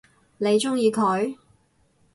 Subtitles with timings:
[0.39, 1.37] 你鍾意佢？